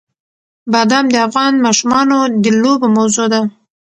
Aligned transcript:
بادام 0.71 1.05
د 1.11 1.15
افغان 1.27 1.53
ماشومانو 1.65 2.17
د 2.43 2.45
لوبو 2.61 2.87
موضوع 2.97 3.25
ده. 3.33 3.41